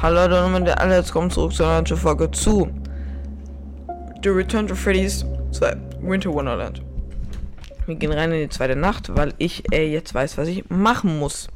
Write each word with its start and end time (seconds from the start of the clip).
Hallo 0.00 0.28
Leute 0.28 0.44
und 0.44 0.68
alle, 0.78 0.94
jetzt 0.94 1.10
kommen 1.10 1.28
zurück 1.28 1.52
zu 1.52 1.64
einer 1.64 1.84
Folge 1.84 2.30
zu 2.30 2.70
The 4.22 4.28
Return 4.28 4.68
to 4.68 4.76
Freddy's 4.76 5.24
2 5.50 5.76
Winter 6.02 6.32
Wonderland. 6.32 6.82
Wir 7.86 7.96
gehen 7.96 8.12
rein 8.12 8.30
in 8.30 8.42
die 8.42 8.48
zweite 8.48 8.76
Nacht, 8.76 9.16
weil 9.16 9.34
ich 9.38 9.64
äh, 9.72 9.92
jetzt 9.92 10.14
weiß, 10.14 10.38
was 10.38 10.46
ich 10.46 10.70
machen 10.70 11.18
muss. 11.18 11.48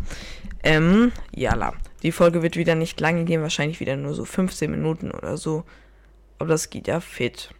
Ähm, 0.65 1.13
jala. 1.31 1.75
Die 2.03 2.11
Folge 2.11 2.43
wird 2.43 2.57
wieder 2.57 2.75
nicht 2.75 3.01
lange 3.01 3.25
gehen, 3.25 3.43
wahrscheinlich 3.43 3.79
wieder 3.79 3.95
nur 3.95 4.13
so 4.13 4.25
15 4.25 4.69
Minuten 4.69 5.13
oder 5.13 5.37
so. 5.37 5.63
Aber 6.41 6.49
das 6.49 6.69
geht 6.69 6.89
ja 6.89 6.99
fit. 6.99 7.55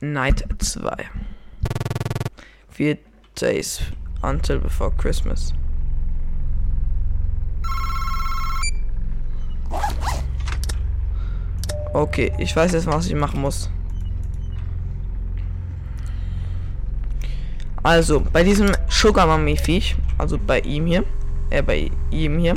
Night 0.00 0.44
2. 0.58 0.90
Vier 2.68 2.98
days 3.40 3.80
until 4.22 4.58
before 4.58 4.90
Christmas. 4.90 5.54
Okay, 11.92 12.32
ich 12.38 12.54
weiß 12.54 12.72
jetzt, 12.72 12.86
was 12.86 13.06
ich 13.06 13.14
machen 13.14 13.40
muss. 13.40 13.68
Also, 17.82 18.20
bei 18.32 18.44
diesem 18.44 18.70
Sugar 18.88 19.26
Mummy 19.26 19.56
Viech, 19.56 19.96
also 20.18 20.38
bei 20.38 20.60
ihm 20.60 20.86
hier, 20.86 21.04
äh, 21.48 21.62
bei 21.62 21.90
ihm 22.10 22.38
hier, 22.38 22.54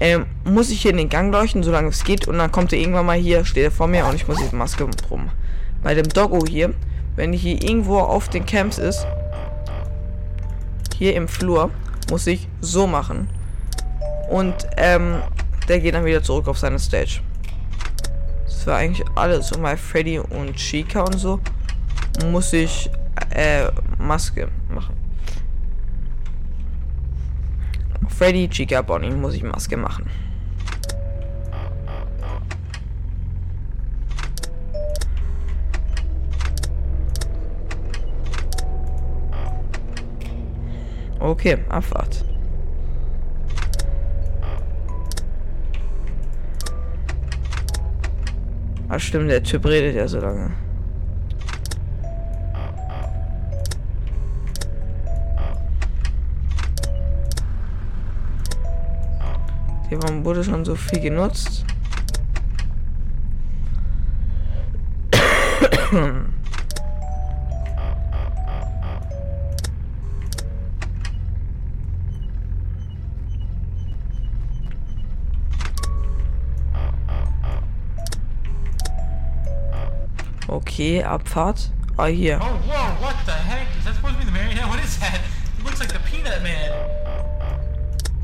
ähm, 0.00 0.26
muss 0.44 0.70
ich 0.70 0.80
hier 0.80 0.90
in 0.90 0.96
den 0.96 1.08
Gang 1.08 1.30
leuchten, 1.30 1.62
solange 1.62 1.88
es 1.88 2.02
geht. 2.02 2.26
Und 2.26 2.38
dann 2.38 2.50
kommt 2.50 2.72
er 2.72 2.78
irgendwann 2.78 3.06
mal 3.06 3.18
hier, 3.18 3.44
steht 3.44 3.64
er 3.64 3.70
vor 3.70 3.86
mir 3.86 4.06
und 4.06 4.14
ich 4.14 4.26
muss 4.26 4.38
die 4.38 4.56
Maske 4.56 4.88
rum. 5.10 5.30
Bei 5.82 5.94
dem 5.94 6.08
Doggo 6.08 6.44
hier, 6.44 6.74
wenn 7.16 7.32
hier 7.32 7.62
irgendwo 7.62 7.98
auf 7.98 8.28
den 8.28 8.46
Camps 8.46 8.78
ist, 8.78 9.06
hier 10.96 11.14
im 11.14 11.28
Flur, 11.28 11.70
muss 12.10 12.26
ich 12.26 12.48
so 12.60 12.86
machen. 12.86 13.28
Und, 14.30 14.54
ähm, 14.76 15.18
der 15.68 15.80
geht 15.80 15.94
dann 15.94 16.04
wieder 16.04 16.22
zurück 16.22 16.48
auf 16.48 16.58
seine 16.58 16.78
Stage. 16.78 17.20
Das 18.60 18.66
war 18.66 18.76
eigentlich 18.76 19.08
alles. 19.14 19.48
So 19.48 19.58
bei 19.58 19.74
Freddy 19.74 20.18
und 20.18 20.54
Chica 20.54 21.00
und 21.00 21.18
so 21.18 21.40
muss 22.26 22.52
ich 22.52 22.90
äh, 23.30 23.68
Maske 23.98 24.50
machen. 24.68 24.94
Freddy, 28.06 28.50
Chica, 28.50 28.82
Bonnie 28.82 29.12
muss 29.12 29.32
ich 29.32 29.42
Maske 29.42 29.78
machen. 29.78 30.04
Okay, 41.18 41.56
Abfahrt. 41.70 42.26
Ah, 48.92 48.98
stimmt, 48.98 49.30
der 49.30 49.40
Typ 49.40 49.64
redet 49.66 49.94
ja 49.94 50.08
so 50.08 50.18
lange. 50.18 50.50
Hier 59.88 60.02
warum 60.02 60.24
wurde 60.24 60.42
schon 60.42 60.64
so 60.64 60.74
viel 60.74 60.98
genutzt. 60.98 61.64
Okay, 80.80 81.04
Abfahrt. 81.04 81.68
Ah, 81.98 82.06
hier. 82.06 82.38
Oh, 82.40 82.46
whoa, 82.66 83.04
what 83.04 83.14
the 83.26 83.32
heck? 83.32 83.68
Is 83.76 83.84
that 83.84 83.96
supposed 83.96 84.14
to 84.14 84.20
be 84.20 84.24
the 84.24 84.32
marionette? 84.32 84.66
What 84.66 84.82
is 84.82 84.98
that? 84.98 85.20
It 85.58 85.62
looks 85.62 85.78
like 85.78 85.92
the 85.92 85.98
Peanut 86.08 86.42
Man. 86.42 86.72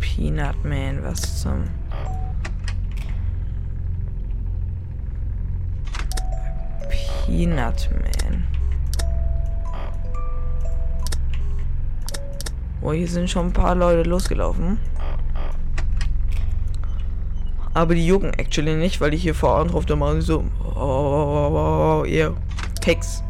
Peanut 0.00 0.64
Man, 0.64 1.04
was 1.04 1.20
zum... 1.20 1.68
Peanut 7.26 7.90
Man. 7.92 8.44
Oh, 12.80 12.92
hier 12.92 13.06
sind 13.06 13.28
schon 13.28 13.48
ein 13.48 13.52
paar 13.52 13.74
Leute 13.74 14.08
losgelaufen. 14.08 14.78
Aber 17.74 17.94
die 17.94 18.06
jucken 18.06 18.32
actually 18.38 18.74
nicht, 18.74 19.02
weil 19.02 19.10
die 19.10 19.18
hier 19.18 19.34
vor 19.34 19.50
Ort 19.50 19.74
drauf, 19.74 19.84
da 19.84 19.94
machen 19.94 20.22
sie 20.22 20.28
so. 20.28 20.44
Oh, 20.74 22.00
oh, 22.00 22.04
Hex. 22.86 23.20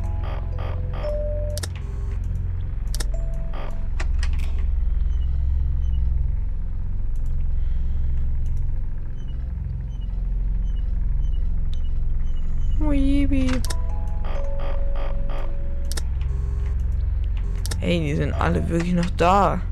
Weeby. 12.79 13.51
Ey, 17.81 18.01
die 18.01 18.15
sind 18.15 18.35
alle 18.35 18.69
wirklich 18.69 18.93
noch 18.93 19.09
da. 19.17 19.63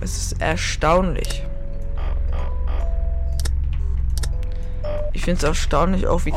Es 0.00 0.16
ist 0.16 0.40
erstaunlich. 0.40 1.42
Ich 5.12 5.24
finde 5.24 5.38
es 5.38 5.42
erstaunlich 5.42 6.06
auch, 6.06 6.24
wie... 6.24 6.32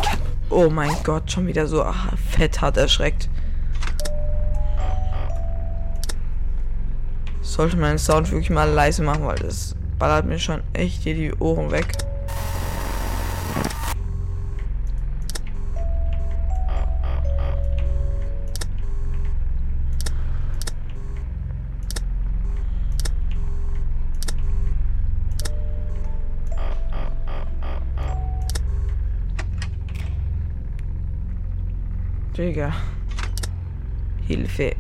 Oh 0.49 0.69
mein 0.69 0.95
Gott, 1.03 1.31
schon 1.31 1.47
wieder 1.47 1.67
so 1.67 1.83
ach, 1.83 2.15
fett 2.17 2.61
hat 2.61 2.77
erschreckt. 2.77 3.29
Sollte 7.41 7.77
meinen 7.77 7.97
Sound 7.97 8.31
wirklich 8.31 8.49
mal 8.49 8.69
leise 8.69 9.01
machen, 9.01 9.25
weil 9.25 9.37
das 9.37 9.75
ballert 9.97 10.25
mir 10.25 10.39
schon 10.39 10.61
echt 10.73 11.03
hier 11.03 11.15
die 11.15 11.33
Ohren 11.35 11.71
weg. 11.71 11.87
Digga. 32.45 32.71
Hilfe. 34.27 34.75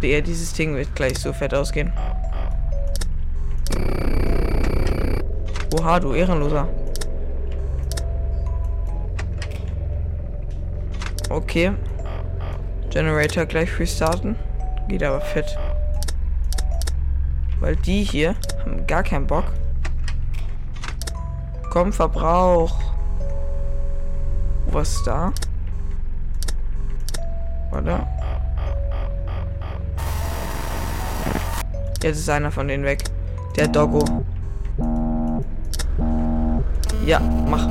Digga, 0.00 0.20
dieses 0.20 0.52
Ding 0.52 0.76
wird 0.76 0.94
gleich 0.94 1.18
so 1.18 1.32
fett 1.32 1.52
ausgehen. 1.52 1.92
Oha, 5.76 5.98
du 5.98 6.14
Ehrenloser. 6.14 6.68
Okay. 11.28 11.72
Generator 12.90 13.44
gleich 13.44 13.76
restarten. 13.80 14.36
Geht 14.86 15.02
aber 15.02 15.20
fett. 15.20 15.58
Weil 17.58 17.74
die 17.74 18.04
hier 18.04 18.36
haben 18.64 18.86
gar 18.86 19.02
keinen 19.02 19.26
Bock. 19.26 19.57
Komm, 21.78 21.92
Verbrauch. 21.92 22.76
Was 24.72 25.00
da? 25.04 25.32
Warte. 27.70 28.04
Jetzt 32.02 32.18
ist 32.18 32.28
einer 32.30 32.50
von 32.50 32.66
denen 32.66 32.82
weg. 32.82 33.04
Der 33.56 33.68
Doggo. 33.68 34.04
Ja, 37.06 37.20
mach. 37.20 37.68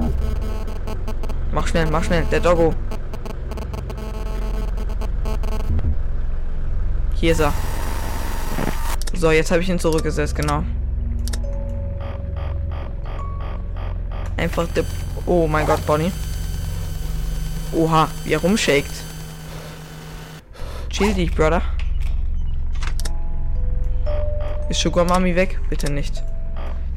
Mach 1.52 1.68
schnell, 1.68 1.88
mach 1.92 2.06
schnell. 2.06 2.24
Der 2.32 2.40
Doggo. 2.40 2.74
Hier 7.16 7.34
ist 7.34 7.42
er. 7.42 7.52
So, 9.14 9.32
jetzt 9.32 9.52
habe 9.52 9.62
ich 9.62 9.68
ihn 9.68 9.80
zurückgesetzt, 9.80 10.34
genau. 10.34 10.64
Einfach 14.48 14.66
der... 14.70 14.86
Oh 15.26 15.46
mein 15.46 15.66
Gott, 15.66 15.86
Bonnie. 15.86 16.10
Oha, 17.74 18.08
wie 18.24 18.32
er 18.32 18.40
rumshakt. 18.40 18.90
Chill 20.90 21.14
dich, 21.14 21.36
Brother. 21.36 21.62
Ist 24.70 24.80
Sugar 24.80 25.04
Mami 25.04 25.36
weg? 25.36 25.60
Bitte 25.70 25.92
nicht. 25.92 26.24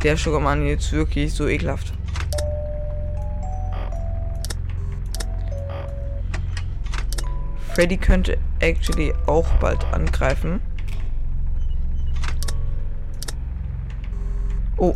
Der 0.05 0.17
Sugar 0.17 0.39
Mami 0.39 0.69
jetzt 0.69 0.93
wirklich 0.93 1.35
so 1.35 1.49
ekelhaft. 1.49 1.93
Freddy 7.75 7.97
könnte 7.97 8.39
actually 8.61 9.13
auch 9.27 9.49
bald 9.55 9.85
angreifen. 9.93 10.61
Oh. 14.77 14.95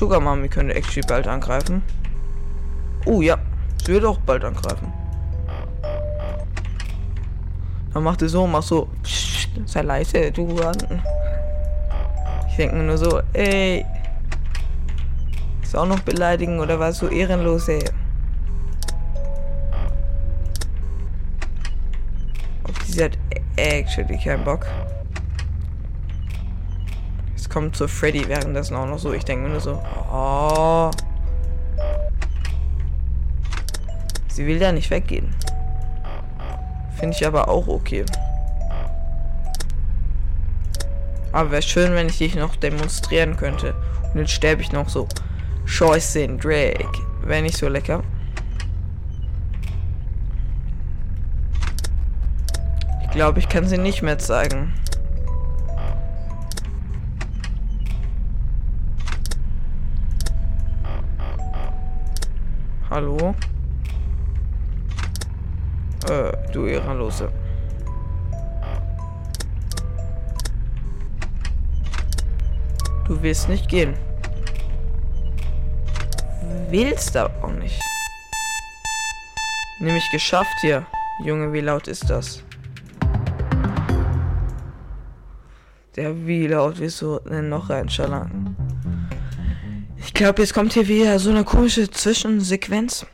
Sugar 0.00 0.18
Mami 0.18 0.48
könnte 0.48 0.74
actually 0.74 1.06
bald 1.06 1.26
angreifen. 1.26 1.82
Oh 3.04 3.20
ja, 3.20 3.36
sie 3.84 3.92
wird 3.92 4.06
auch 4.06 4.18
bald 4.20 4.42
angreifen. 4.42 4.90
Dann 7.92 8.02
macht 8.04 8.20
sie 8.20 8.28
so, 8.30 8.46
mach 8.46 8.62
so. 8.62 8.88
Psst, 9.02 9.50
sei 9.66 9.82
leise, 9.82 10.32
du. 10.32 10.58
Ich 12.48 12.56
denke 12.56 12.76
nur 12.76 12.96
so, 12.96 13.20
ey. 13.34 13.84
Ist 15.60 15.76
auch 15.76 15.84
noch 15.84 16.00
beleidigen 16.00 16.60
oder 16.60 16.80
was 16.80 16.96
so 16.96 17.08
ehrenlos, 17.08 17.68
ey. 17.68 17.84
Auf 22.64 22.82
sie 22.86 23.04
hat 23.04 23.18
actually 23.56 24.16
keinen 24.16 24.44
Bock. 24.44 24.64
Kommt 27.50 27.76
zu 27.76 27.88
Freddy 27.88 28.28
währenddessen 28.28 28.76
auch 28.76 28.86
noch 28.86 28.98
so. 28.98 29.12
Ich 29.12 29.24
denke 29.24 29.48
nur 29.48 29.60
so, 29.60 29.82
oh. 30.12 30.90
Sie 34.28 34.46
will 34.46 34.62
ja 34.62 34.70
nicht 34.72 34.90
weggehen. 34.90 35.34
Finde 36.96 37.16
ich 37.16 37.26
aber 37.26 37.48
auch 37.48 37.66
okay. 37.66 38.04
Aber 41.32 41.50
wäre 41.50 41.62
schön, 41.62 41.92
wenn 41.94 42.06
ich 42.08 42.18
dich 42.18 42.34
noch 42.36 42.56
demonstrieren 42.56 43.36
könnte. 43.36 43.74
Und 44.12 44.20
jetzt 44.20 44.32
sterbe 44.32 44.62
ich 44.62 44.72
noch 44.72 44.88
so. 44.88 45.08
Scheiße, 45.64 46.26
Drake. 46.36 46.88
Wäre 47.22 47.42
nicht 47.42 47.56
so 47.56 47.68
lecker. 47.68 48.02
Ich 53.02 53.10
glaube, 53.10 53.40
ich 53.40 53.48
kann 53.48 53.66
sie 53.66 53.78
nicht 53.78 54.02
mehr 54.02 54.18
zeigen. 54.18 54.72
Hallo? 62.90 63.36
Äh, 66.08 66.32
du 66.52 66.66
Ehrenlose. 66.66 67.30
Du 73.06 73.22
willst 73.22 73.48
nicht 73.48 73.68
gehen. 73.68 73.94
Willst 76.68 77.16
aber 77.16 77.32
auch 77.44 77.52
nicht. 77.52 77.80
Nämlich 79.78 80.10
geschafft 80.10 80.56
hier. 80.60 80.84
Junge, 81.24 81.52
wie 81.52 81.60
laut 81.60 81.86
ist 81.86 82.10
das? 82.10 82.42
Der 85.94 86.26
wie 86.26 86.48
laut 86.48 86.80
du 86.80 87.20
denn 87.20 87.48
noch 87.50 87.70
reinschallern? 87.70 88.49
Ich 88.49 88.49
glaube, 90.20 90.42
jetzt 90.42 90.52
kommt 90.52 90.74
hier 90.74 90.86
wieder 90.86 91.18
so 91.18 91.30
eine 91.30 91.44
komische 91.44 91.90
Zwischensequenz. 91.90 93.06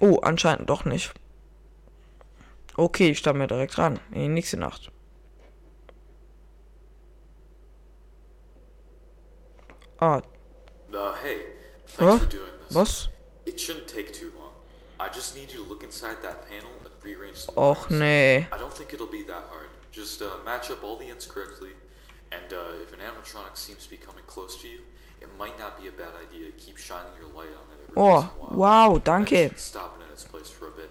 Oh, 0.00 0.18
anscheinend 0.22 0.68
doch 0.68 0.84
nicht. 0.84 1.12
Okay, 2.76 3.10
ich 3.10 3.18
stand 3.18 3.38
mir 3.38 3.46
direkt 3.46 3.78
ran. 3.78 4.00
In 4.10 4.22
die 4.22 4.28
nächste 4.28 4.56
Nacht. 4.56 4.90
Ah. 9.98 10.16
Uh, 10.92 11.12
hey, 11.22 11.36
thanks 11.86 11.98
Huh? 12.00 12.18
for 12.18 12.26
doing 12.26 12.50
this. 12.66 12.74
Was? 12.74 13.08
It 13.46 13.60
shouldn't 13.60 13.86
take 13.86 14.12
too 14.12 14.32
long. 14.36 14.50
I 14.98 15.08
just 15.14 15.36
need 15.36 15.52
you 15.52 15.62
to 15.62 15.68
look 15.68 15.84
inside 15.84 16.16
that 16.22 16.48
panel 16.48 16.72
and 16.84 16.90
rearrange 17.04 17.36
some 17.36 17.54
Och 17.56 17.90
nee. 17.90 18.38
I 18.50 18.58
don't 18.58 18.74
think 18.74 18.92
it'll 18.92 19.06
be 19.06 19.22
that 19.28 19.44
hard. 19.50 19.68
Just 19.92 20.20
uh, 20.20 20.26
match 20.44 20.68
up 20.72 20.82
all 20.82 20.96
the 20.96 21.08
ends 21.08 21.26
correctly, 21.26 21.70
and 22.32 22.52
uh, 22.52 22.82
if 22.82 22.92
an 22.92 22.98
animatronic 22.98 23.56
seems 23.56 23.84
to 23.84 23.90
be 23.90 23.96
coming 23.96 24.24
close 24.26 24.56
to 24.62 24.66
you, 24.66 24.80
it 25.22 25.28
might 25.38 25.58
not 25.58 25.80
be 25.80 25.88
a 25.88 25.92
bad 25.92 26.12
idea 26.26 26.46
to 26.50 26.52
keep 26.52 26.76
shining 26.76 27.12
your 27.20 27.28
light 27.38 27.48
on 27.60 27.66
it 27.72 27.92
Oh, 27.96 28.02
a 28.08 28.22
while. 28.22 28.92
wow, 28.94 28.98
danke. 28.98 29.32
And 29.50 29.58
Stop 29.58 29.98
it 30.00 30.04
in 30.06 30.12
its 30.12 30.24
place 30.24 30.48
for 30.48 30.68
a 30.68 30.70
bit. 30.70 30.90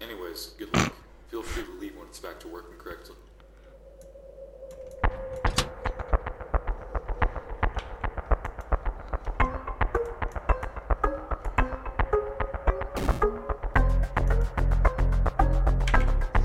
Anyways, 0.00 0.54
good 0.58 0.74
luck. 0.74 0.92
Feel 1.30 1.42
free 1.42 1.64
to 1.64 1.72
leave 1.80 1.96
when 1.96 2.06
it's 2.08 2.18
back 2.18 2.40
to 2.40 2.48
working 2.48 2.76
correctly. 2.78 3.14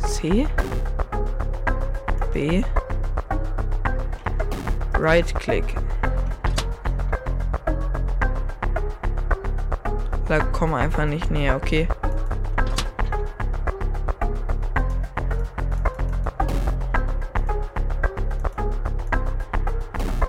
C. 0.07 0.47
B. 2.33 2.63
Right 4.97 5.25
click. 5.33 5.75
Da 10.35 10.43
komm 10.51 10.73
einfach 10.73 11.05
nicht 11.05 11.31
näher, 11.31 11.55
okay? 11.55 11.87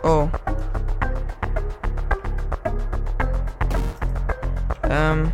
Oh. 0.04 0.28
Ähm. 4.88 5.32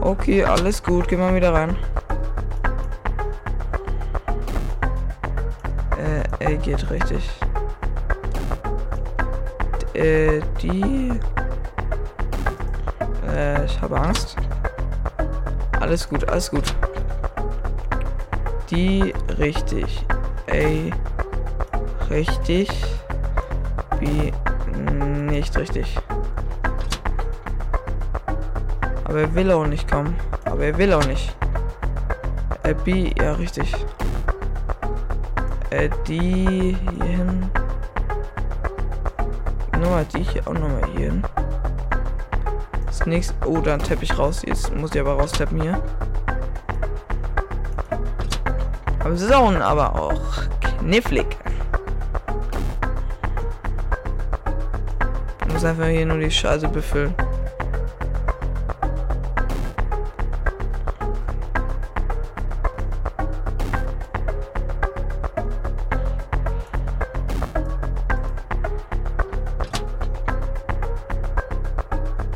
Okay, 0.00 0.42
alles 0.42 0.82
gut. 0.82 1.06
Geh 1.08 1.18
mal 1.18 1.34
wieder 1.34 1.52
rein. 1.52 1.76
Äh, 5.98 6.22
er 6.42 6.56
geht 6.56 6.90
richtig. 6.90 7.28
Äh, 9.92 10.40
die. 10.62 11.20
Äh, 13.36 13.66
ich 13.66 13.78
habe 13.82 14.00
Angst. 14.00 14.34
Alles 15.78 16.08
gut, 16.08 16.26
alles 16.30 16.50
gut. 16.50 16.74
Die 18.70 19.12
richtig. 19.38 20.06
Ey. 20.46 20.90
Richtig. 22.08 22.70
Wie 24.00 24.32
nicht 25.30 25.56
richtig. 25.58 25.98
Aber 29.04 29.20
er 29.20 29.34
will 29.34 29.52
auch 29.52 29.66
nicht 29.66 29.90
kommen. 29.90 30.16
Aber 30.46 30.64
er 30.64 30.78
will 30.78 30.94
auch 30.94 31.06
nicht. 31.06 31.36
Äh, 32.62 32.72
B, 32.72 33.12
ja 33.18 33.32
richtig. 33.32 33.70
Äh, 35.68 35.90
die 36.08 36.74
hier 36.74 37.04
hin. 37.04 37.50
Nochmal 39.78 40.06
die 40.06 40.22
hier 40.22 40.48
auch 40.48 40.54
nochmal 40.54 40.88
hier 40.96 41.10
hin. 41.10 41.24
Nächste. 43.06 43.34
Oh, 43.46 43.60
dann 43.60 43.78
Teppich 43.78 44.18
raus. 44.18 44.42
Jetzt 44.44 44.74
muss 44.74 44.92
ich 44.92 45.00
aber 45.00 45.14
raustappen 45.14 45.62
hier. 45.62 45.80
Aber 48.98 49.16
Saison 49.16 49.62
aber 49.62 49.94
auch 49.94 50.20
knifflig. 50.80 51.26
Ich 55.46 55.52
muss 55.52 55.64
einfach 55.64 55.86
hier 55.86 56.04
nur 56.04 56.18
die 56.18 56.30
Scheiße 56.30 56.66
befüllen. 56.66 57.14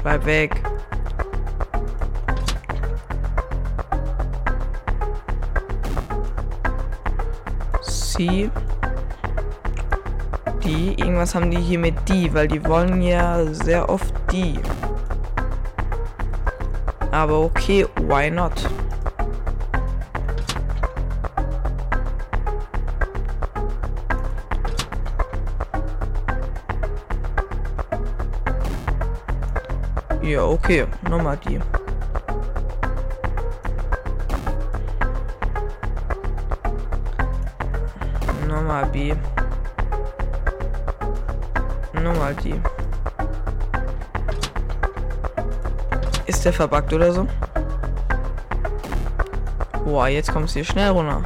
Bleib 0.03 0.25
weg. 0.25 0.60
Irgendwas 11.31 11.35
haben 11.35 11.51
die 11.53 11.63
hier 11.63 11.79
mit 11.79 11.95
die, 12.09 12.35
weil 12.35 12.49
die 12.49 12.65
wollen 12.65 13.01
ja 13.03 13.45
sehr 13.53 13.89
oft 13.89 14.13
die. 14.33 14.59
Aber 17.13 17.41
okay, 17.43 17.87
why 18.09 18.29
not? 18.31 18.53
Ja, 30.23 30.45
okay. 30.45 30.85
Nochmal 31.09 31.39
die. 31.47 31.61
Nochmal 38.49 38.87
B. 38.87 39.15
Nochmal 42.03 42.35
die. 42.35 42.59
Ist 46.27 46.45
der 46.45 46.53
verbuggt 46.53 46.93
oder 46.93 47.13
so? 47.13 47.27
Boah, 49.85 50.09
jetzt 50.09 50.33
kommst 50.33 50.55
du 50.55 50.61
hier 50.61 50.65
schnell 50.65 50.91
runter. 50.91 51.23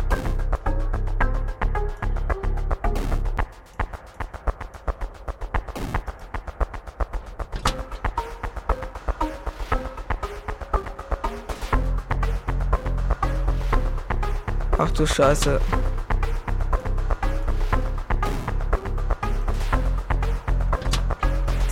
Ach 14.76 14.90
du 14.90 15.06
Scheiße. 15.06 15.60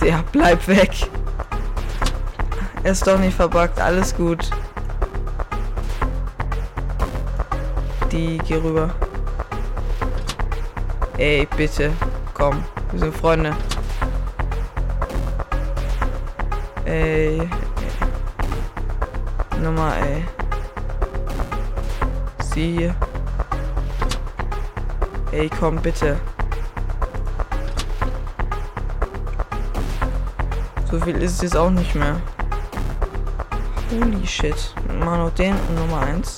Ja, 0.03 0.21
bleib 0.33 0.67
weg. 0.67 0.91
Er 2.83 2.91
ist 2.91 3.07
doch 3.07 3.17
nicht 3.17 3.35
verbuggt, 3.35 3.79
alles 3.79 4.13
gut. 4.13 4.49
Die, 8.11 8.37
geh 8.39 8.55
rüber. 8.55 8.89
Ey, 11.17 11.47
bitte, 11.55 11.93
komm, 12.33 12.61
wir 12.91 12.99
sind 12.99 13.15
Freunde. 13.15 13.55
Ey. 16.83 17.49
Nummer, 19.61 19.93
ey. 19.95 20.25
Sie 22.53 22.73
hier. 22.73 22.95
Ey, 25.31 25.49
komm, 25.57 25.77
bitte. 25.77 26.17
So 30.93 30.99
viel 30.99 31.19
ist 31.23 31.37
es 31.37 31.41
jetzt 31.41 31.57
auch 31.57 31.71
nicht 31.71 31.95
mehr. 31.95 32.21
Holy 33.89 34.27
shit. 34.27 34.75
Mal 34.99 35.17
noch 35.17 35.31
den 35.31 35.55
und 35.55 35.75
Nummer 35.79 36.01
1. 36.01 36.37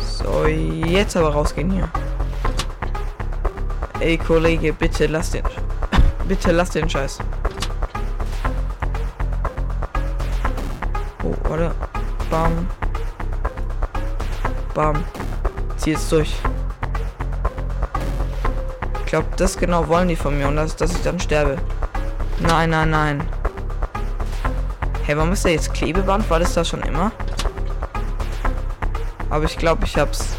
So, 0.00 0.46
jetzt 0.46 1.18
aber 1.18 1.34
rausgehen 1.34 1.70
hier. 1.70 1.86
Ey, 4.00 4.16
Kollege, 4.16 4.72
bitte 4.72 5.04
lass 5.04 5.32
den. 5.32 5.44
bitte 6.26 6.50
lass 6.50 6.70
den 6.70 6.88
Scheiß. 6.88 7.18
Oh, 11.22 11.34
warte. 11.50 11.74
Bam. 12.30 12.66
Bam. 14.72 15.04
Zieh 15.76 15.90
jetzt 15.90 16.10
durch. 16.10 16.34
Ich 19.00 19.06
glaube, 19.10 19.26
das 19.36 19.58
genau 19.58 19.86
wollen 19.88 20.08
die 20.08 20.16
von 20.16 20.38
mir 20.38 20.48
und 20.48 20.56
das, 20.56 20.74
dass 20.74 20.92
ich 20.92 21.02
dann 21.02 21.20
sterbe. 21.20 21.58
Nein, 22.40 22.70
nein, 22.70 22.90
nein. 22.90 23.28
Hey, 25.04 25.16
warum 25.16 25.32
ist 25.32 25.44
da 25.44 25.48
jetzt 25.48 25.72
Klebeband? 25.72 26.28
War 26.28 26.38
das 26.38 26.54
da 26.54 26.64
schon 26.64 26.82
immer? 26.82 27.12
Aber 29.30 29.44
ich 29.44 29.56
glaube, 29.56 29.84
ich 29.84 29.96
hab's. 29.96 30.36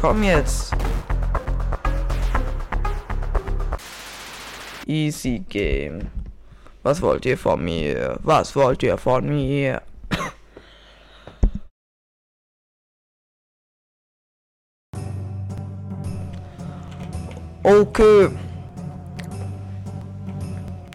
Komm 0.00 0.22
jetzt. 0.22 0.74
Easy 4.86 5.44
Game. 5.48 6.10
Was 6.82 7.02
wollt 7.02 7.26
ihr 7.26 7.36
von 7.36 7.64
mir? 7.64 8.18
Was 8.22 8.54
wollt 8.54 8.82
ihr 8.82 8.96
von 8.96 9.28
mir? 9.28 9.82
Okay. 17.66 18.28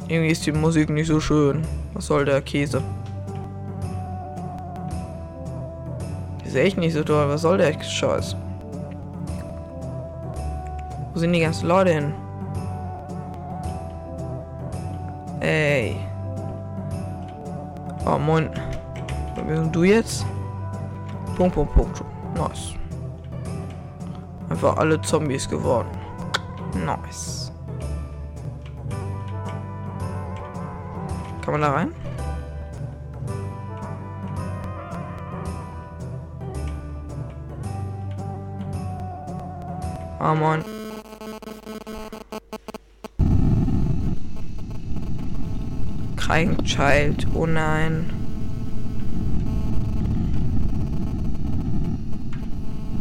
Irgendwie 0.08 0.32
ist 0.32 0.46
die 0.46 0.54
Musik 0.54 0.90
nicht 0.90 1.08
so 1.08 1.20
schön. 1.20 1.68
Was 1.94 2.06
soll 2.06 2.24
der 2.24 2.42
Käse? 2.42 2.82
Ist 6.46 6.56
echt 6.56 6.78
nicht 6.78 6.94
so 6.94 7.04
toll. 7.04 7.28
Was 7.28 7.42
soll 7.42 7.58
der 7.58 7.74
Scheiß? 7.84 8.38
Wo 11.14 11.20
sind 11.20 11.34
die 11.34 11.42
ganzen 11.42 11.68
Leute 11.68 11.92
hin? 11.92 12.14
Ey. 15.42 15.98
Oh, 18.06 18.18
moin. 18.18 18.50
Wer 19.46 19.58
sind 19.58 19.76
du 19.76 19.84
jetzt? 19.84 20.26
Punkt, 21.36 21.54
Punkt, 21.54 21.74
Punkt. 21.74 22.02
Nice. 22.34 22.76
Einfach 24.50 24.78
alle 24.78 25.02
Zombies 25.02 25.50
geworden. 25.50 26.01
Nice. 26.74 27.52
Kann 31.42 31.52
man 31.54 31.62
da 31.62 31.72
rein? 31.72 31.94
Ah, 40.20 40.36
moin. 40.36 40.64
Crying 46.16 46.64
Child. 46.64 47.28
Oh 47.34 47.46
nein. 47.46 48.10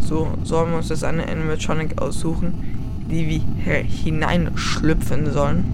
So, 0.00 0.26
sollen 0.42 0.70
wir 0.70 0.78
uns 0.78 0.88
jetzt 0.88 1.04
eine 1.04 1.28
Animatronic 1.28 2.00
aussuchen, 2.00 2.69
die 3.10 3.42
wir 3.64 3.74
hineinschlüpfen 3.82 5.32
sollen? 5.32 5.64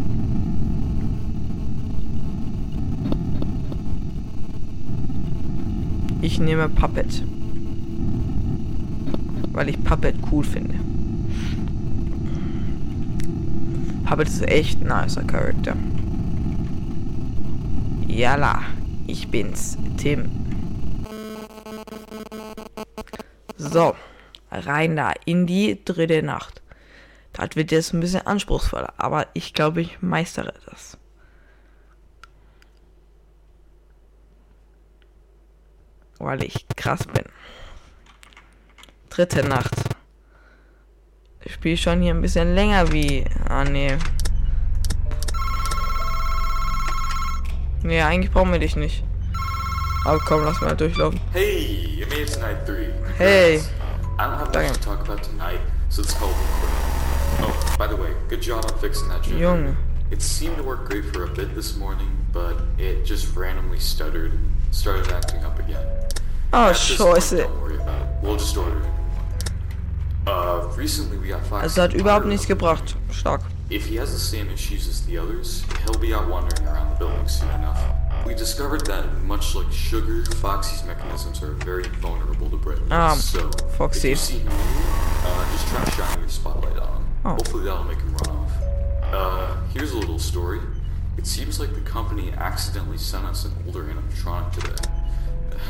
Ich 6.22 6.40
nehme 6.40 6.68
Puppet. 6.68 7.22
Weil 9.52 9.68
ich 9.68 9.82
Puppet 9.84 10.16
cool 10.32 10.44
finde. 10.44 10.74
Puppet 14.04 14.28
ist 14.28 14.42
echt 14.48 14.80
ein 14.80 14.88
nicer 14.88 15.22
Charakter. 15.24 15.76
Jalla, 18.06 18.62
ich 19.06 19.28
bin's, 19.28 19.76
Tim. 19.98 20.30
So, 23.56 23.94
rein 24.50 24.96
da 24.96 25.12
in 25.24 25.46
die 25.46 25.78
dritte 25.84 26.22
Nacht. 26.22 26.62
Das 27.36 27.50
wird 27.54 27.70
jetzt 27.70 27.92
ein 27.92 28.00
bisschen 28.00 28.26
anspruchsvoller, 28.26 28.94
aber 28.96 29.26
ich 29.34 29.52
glaube, 29.52 29.82
ich 29.82 30.00
meistere 30.00 30.54
das. 30.70 30.96
Weil 36.18 36.42
ich 36.44 36.66
krass 36.76 37.04
bin. 37.04 37.24
Dritte 39.10 39.46
Nacht. 39.46 39.74
Ich 41.44 41.52
spiele 41.52 41.76
schon 41.76 42.00
hier 42.00 42.14
ein 42.14 42.22
bisschen 42.22 42.54
länger 42.54 42.90
wie. 42.90 43.24
Ah, 43.48 43.64
nee. 43.64 43.98
Nee, 47.82 48.00
eigentlich 48.00 48.32
brauchen 48.32 48.50
wir 48.50 48.58
dich 48.58 48.76
nicht. 48.76 49.04
Aber 50.06 50.18
komm, 50.20 50.44
lass 50.44 50.60
mal 50.62 50.74
durchlaufen. 50.74 51.20
Hey, 51.32 51.98
you 51.98 52.06
made 52.06 52.22
it 52.22 52.32
to 52.32 52.40
night 52.40 52.64
three. 52.64 52.88
Hey. 53.18 53.60
I 54.18 54.22
don't 54.22 54.38
have 54.38 54.54
much 54.54 54.72
to 54.72 54.80
talk 54.80 55.00
about 55.00 55.22
tonight, 55.22 55.60
so 55.90 56.00
let's 56.00 56.14
call 56.14 56.30
it. 56.30 56.75
Oh, 57.38 57.74
by 57.78 57.86
the 57.86 57.96
way, 57.96 58.14
good 58.28 58.42
job 58.42 58.64
on 58.64 58.78
fixing 58.78 59.08
that 59.08 59.22
generator. 59.22 59.46
Junge. 59.46 59.76
It 60.10 60.22
seemed 60.22 60.56
to 60.56 60.62
work 60.62 60.88
great 60.88 61.04
for 61.06 61.24
a 61.24 61.28
bit 61.28 61.54
this 61.54 61.76
morning, 61.76 62.10
but 62.32 62.56
it 62.78 63.04
just 63.04 63.34
randomly 63.34 63.80
stuttered 63.80 64.32
and 64.32 64.50
started 64.70 65.10
acting 65.12 65.44
up 65.44 65.58
again. 65.58 65.84
Oh, 66.52 66.66
At 66.68 66.72
this 66.74 66.96
point, 66.96 67.18
scheiße. 67.18 67.38
Don't 67.38 67.60
worry 67.60 67.76
about 67.76 68.02
it. 68.02 68.08
We'll 68.22 68.36
just 68.36 68.56
order 68.56 68.80
it. 68.80 68.90
Uh, 70.26 70.68
recently 70.76 71.18
we 71.18 71.28
got 71.28 71.44
Fox. 71.46 71.62
Also 71.64 71.82
hat 71.82 71.94
überhaupt 71.94 72.26
nichts 72.26 72.46
gebracht. 72.46 72.94
Stark. 73.10 73.42
If 73.70 73.86
he 73.86 73.96
has 73.96 74.12
the 74.12 74.18
same 74.18 74.48
issues 74.50 74.88
as 74.88 75.04
the 75.06 75.18
others, 75.18 75.64
he'll 75.84 75.98
be 76.00 76.14
out 76.14 76.28
wandering 76.28 76.66
around 76.68 76.90
the 76.92 76.96
building 76.98 77.26
soon 77.28 77.50
enough. 77.50 77.78
We 78.24 78.34
discovered 78.34 78.86
that, 78.86 79.04
much 79.24 79.54
like 79.54 79.70
Sugar, 79.72 80.24
Foxy's 80.36 80.84
mechanisms 80.84 81.42
are 81.42 81.52
very 81.64 81.84
vulnerable 82.00 82.48
to 82.50 82.56
bright. 82.56 82.78
Um, 82.90 83.18
so, 83.18 83.50
Foxy. 83.76 84.10
if 84.12 84.12
you 84.12 84.16
see 84.16 84.38
him, 84.38 84.48
uh, 84.52 85.52
just 85.52 85.68
try 85.68 85.84
shining 85.90 86.20
your 86.20 86.28
spotlight 86.28 86.76
on 86.78 87.02
him. 87.02 87.05
Oh. 87.26 87.30
Hopefully 87.30 87.64
that'll 87.64 87.82
make 87.82 87.98
him 87.98 88.14
run 88.14 88.36
off. 88.36 88.52
Uh, 89.02 89.56
here's 89.74 89.90
a 89.90 89.98
little 89.98 90.20
story. 90.20 90.60
It 91.18 91.26
seems 91.26 91.58
like 91.58 91.74
the 91.74 91.80
company 91.80 92.30
accidentally 92.30 92.98
sent 92.98 93.24
us 93.24 93.44
an 93.44 93.52
older 93.66 93.82
animatronic 93.82 94.52
today. 94.52 94.90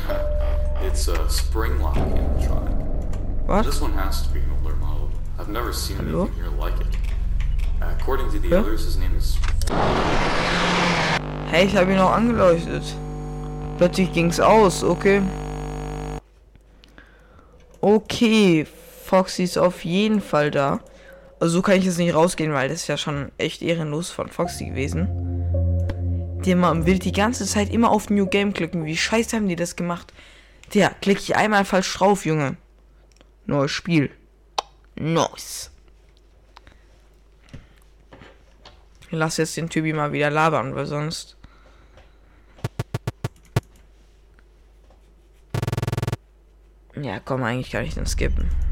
it's 0.85 1.07
a 1.07 1.27
spring 1.27 1.81
lock 1.81 1.95
animatronic. 1.95 3.47
Was? 3.47 3.65
This 3.65 3.81
one 3.81 3.93
has 3.93 4.27
to 4.27 4.33
be 4.35 4.39
an 4.39 4.51
older 4.61 4.75
model. 4.75 5.09
I've 5.39 5.49
never 5.49 5.73
seen 5.73 5.97
Hallo? 5.97 6.25
anything 6.25 6.43
here 6.43 6.51
like 6.59 6.79
it. 6.79 6.95
Uh, 7.81 7.95
according 7.99 8.29
to 8.33 8.39
the 8.39 8.49
Hä? 8.49 8.59
others, 8.59 8.83
his 8.83 8.97
name 8.97 9.15
is 9.15 9.35
Hey, 11.49 11.65
ich 11.65 11.75
habe 11.75 11.91
ihn 11.91 11.97
auch 11.97 12.11
angeleuchtet. 12.11 12.83
Plötzlich 13.79 14.13
ging's 14.13 14.39
aus, 14.39 14.83
okay. 14.83 15.23
Okay, 17.81 18.67
Foxy 19.05 19.45
ist 19.45 19.57
auf 19.57 19.83
jeden 19.85 20.21
Fall 20.21 20.51
da. 20.51 20.81
Also 21.39 21.57
so 21.57 21.61
kann 21.61 21.77
ich 21.77 21.85
jetzt 21.85 21.99
nicht 21.99 22.15
rausgehen, 22.15 22.53
weil 22.53 22.69
das 22.69 22.81
ist 22.81 22.87
ja 22.87 22.97
schon 22.97 23.31
echt 23.37 23.61
ehrenlos 23.61 24.09
von 24.09 24.29
Foxy 24.29 24.65
gewesen. 24.65 25.07
Die 26.43 26.51
immer 26.51 26.85
will 26.85 26.97
die 26.97 27.11
ganze 27.11 27.45
Zeit 27.45 27.71
immer 27.71 27.91
auf 27.91 28.09
New 28.09 28.25
Game 28.25 28.53
klicken. 28.53 28.85
Wie 28.85 28.97
scheiße 28.97 29.35
haben 29.35 29.47
die 29.47 29.55
das 29.55 29.75
gemacht? 29.75 30.13
Der, 30.73 30.89
klicke 30.89 31.21
ich 31.21 31.35
einmal 31.35 31.65
falsch 31.65 31.93
drauf, 31.93 32.25
Junge. 32.25 32.57
Neues 33.45 33.71
Spiel. 33.71 34.09
Nice. 34.95 35.71
Lass 39.09 39.37
jetzt 39.37 39.55
den 39.55 39.69
Typi 39.69 39.93
mal 39.93 40.11
wieder 40.11 40.29
labern, 40.29 40.75
weil 40.75 40.85
sonst. 40.85 41.37
Ja, 46.95 47.19
komm, 47.19 47.43
eigentlich 47.43 47.71
kann 47.71 47.85
ich 47.85 47.93
den 47.93 48.07
skippen. 48.07 48.66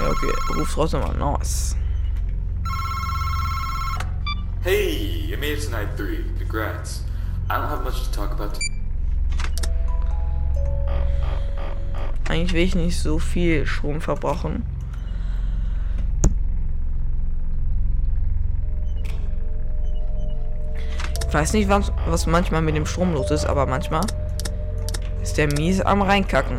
Ja, 0.00 0.08
okay, 0.08 0.32
ruf 0.56 0.72
trotzdem 0.72 1.00
mal. 1.00 1.14
Nice. 1.14 1.76
Hey, 4.62 5.26
you 5.28 5.36
made 5.36 5.52
it 5.52 5.64
to 5.64 5.70
night 5.70 5.88
three. 5.96 6.24
Congrats. 6.38 7.04
I 7.50 7.54
don't 7.56 7.68
have 7.68 7.84
much 7.84 8.02
to 8.04 8.10
talk 8.10 8.32
about. 8.32 8.58
Eigentlich 12.28 12.52
will 12.54 12.62
ich 12.62 12.74
nicht 12.74 12.98
so 12.98 13.18
viel 13.18 13.66
Strom 13.66 14.00
verbrauchen. 14.00 14.64
Ich 21.26 21.34
weiß 21.34 21.52
nicht, 21.52 21.68
was, 21.68 21.92
was 22.06 22.26
manchmal 22.26 22.62
mit 22.62 22.74
dem 22.74 22.86
Strom 22.86 23.12
los 23.12 23.30
ist, 23.30 23.44
aber 23.44 23.66
manchmal 23.66 24.02
ist 25.22 25.36
der 25.36 25.48
mies 25.48 25.80
am 25.80 26.02
reinkacken. 26.02 26.56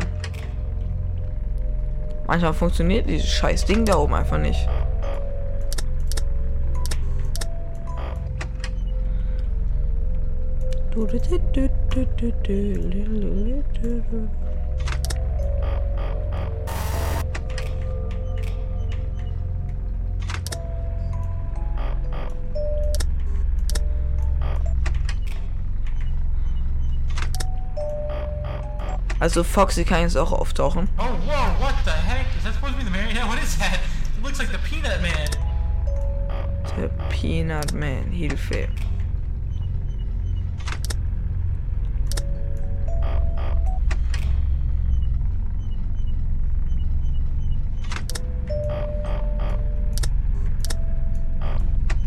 Manchmal 2.26 2.54
funktioniert 2.54 3.08
dieses 3.08 3.28
scheiß 3.28 3.64
Ding 3.66 3.84
da 3.84 3.96
oben 3.96 4.14
einfach 4.14 4.38
nicht. 4.38 4.68
Also 29.22 29.44
Foxy 29.44 29.84
kann 29.84 30.00
jetzt 30.00 30.16
auch 30.16 30.32
auftauchen. 30.32 30.88
Oh, 30.98 31.02
whoa, 31.02 31.64
what 31.64 31.74
the 31.84 31.91
that 32.52 32.58
supposed 32.58 32.78
to 32.78 32.78
be 32.78 32.84
the 32.84 32.90
Mary? 32.90 33.12
Yeah, 33.12 33.28
what 33.28 33.42
is 33.42 33.56
that? 33.58 33.80
It 34.16 34.22
looks 34.22 34.38
like 34.38 34.52
the 34.52 34.58
Peanut 34.58 35.00
Man. 35.00 35.28
Der 36.76 36.88
Peanut 37.10 37.72
Man, 37.72 38.10
Hilfe. 38.12 38.68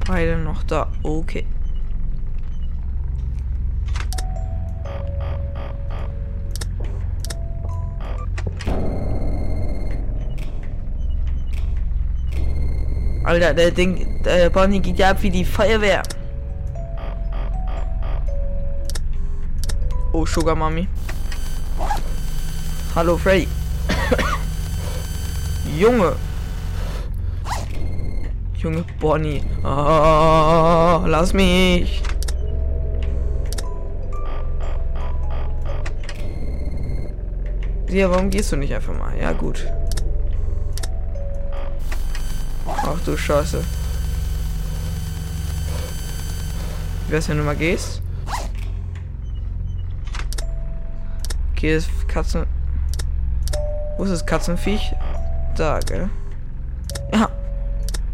Beide 0.08 0.38
noch 0.38 0.64
da. 0.64 0.88
Okay. 1.04 1.46
Alter, 13.25 13.55
der 13.55 13.72
Ding, 13.72 14.22
der 14.24 14.51
Bonnie 14.51 14.79
geht 14.79 15.00
ja 15.00 15.10
ab 15.10 15.17
wie 15.22 15.32
die 15.32 15.44
Feuerwehr. 15.44 16.03
Oh, 20.14 20.27
Sugar 20.27 20.55
Mami. 20.55 20.88
Hallo, 22.96 23.18
Freddy. 23.18 23.48
Junge. 25.79 26.16
Junge 28.57 28.85
Bonnie. 29.00 29.42
Oh, 29.64 31.01
lass 31.07 31.33
mich. 31.33 32.03
Ja, 37.90 38.11
warum 38.11 38.29
gehst 38.29 38.51
du 38.51 38.55
nicht 38.55 38.74
einfach 38.74 38.94
mal? 38.98 39.18
Ja, 39.20 39.31
gut. 39.31 39.66
Ach 42.88 43.00
du 43.04 43.18
Scheiße. 43.18 43.64
Wie 47.08 47.12
wär's, 47.12 47.28
wenn 47.28 47.38
du 47.38 47.44
mal 47.44 47.56
gehst? 47.56 48.02
Okay, 51.52 51.74
das 51.74 51.88
Katzen... 52.08 52.46
Wo 53.98 54.04
ist 54.04 54.12
das 54.12 54.26
Katzenviech? 54.26 54.94
Da, 55.56 55.80
gell? 55.80 56.10
Ja. 57.12 57.30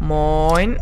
Moin. 0.00 0.78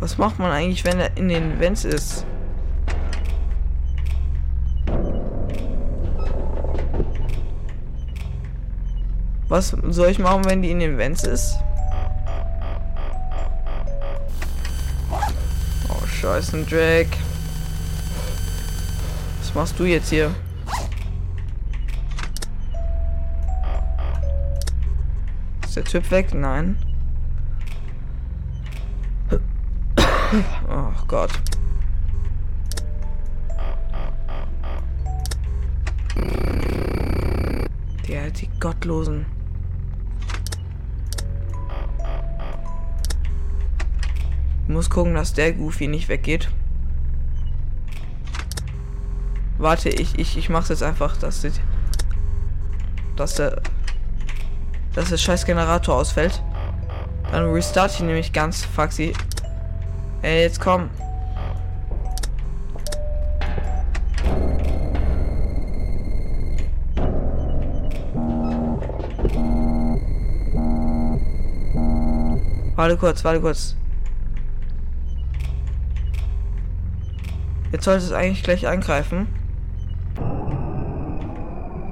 Was 0.00 0.18
macht 0.18 0.38
man 0.38 0.50
eigentlich, 0.50 0.84
wenn 0.84 1.00
er 1.00 1.16
in 1.16 1.30
den 1.30 1.58
Vents 1.58 1.84
ist? 1.84 2.26
Was 9.54 9.68
soll 9.68 10.08
ich 10.08 10.18
machen, 10.18 10.44
wenn 10.46 10.62
die 10.62 10.72
in 10.72 10.80
den 10.80 10.98
Vents 10.98 11.22
ist? 11.22 11.60
Oh, 15.88 16.04
scheiße, 16.04 16.64
Drake. 16.64 17.16
Was 19.38 19.54
machst 19.54 19.78
du 19.78 19.84
jetzt 19.84 20.08
hier? 20.08 20.34
Ist 25.62 25.76
der 25.76 25.84
Typ 25.84 26.10
weg? 26.10 26.34
Nein. 26.34 26.76
Oh 30.68 30.90
Gott. 31.06 31.30
Die, 38.08 38.32
die 38.32 38.50
Gottlosen. 38.58 39.33
Ich 44.66 44.72
muss 44.72 44.88
gucken, 44.88 45.14
dass 45.14 45.34
der 45.34 45.52
Goofy 45.52 45.88
nicht 45.88 46.08
weggeht. 46.08 46.48
Warte, 49.58 49.90
ich, 49.90 50.18
ich, 50.18 50.36
ich 50.36 50.48
mach's 50.48 50.70
jetzt 50.70 50.82
einfach, 50.82 51.16
dass 51.18 51.42
die, 51.42 51.52
dass 53.16 53.34
der, 53.34 53.60
dass 54.94 55.10
der 55.10 55.18
scheiß 55.18 55.44
Generator 55.44 55.96
ausfällt. 55.96 56.42
Dann 57.30 57.50
restart 57.50 57.92
ich 57.92 58.00
nämlich 58.00 58.32
ganz 58.32 58.64
Faxi. 58.64 59.12
Ey, 60.22 60.42
jetzt 60.42 60.60
komm. 60.60 60.88
Warte 72.76 72.96
kurz, 72.96 73.24
warte 73.24 73.40
kurz. 73.40 73.76
Jetzt 77.74 77.86
sollte 77.86 78.04
es 78.04 78.12
eigentlich 78.12 78.44
gleich 78.44 78.68
angreifen. 78.68 79.26